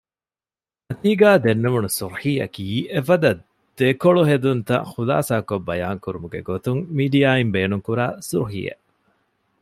[0.85, 3.31] މަތީގައި ދެންނެވުނު ސުރުޚީއަކީ އެފަދަ
[3.77, 8.83] ދެކޮޅުހެދުންތައް ޚުލާޞާކޮށް ބަޔާން ކުރުމުގެ ގޮތުން މީޑިއާއިން ބޭނުންކުރާ ސުރުޚީއެއް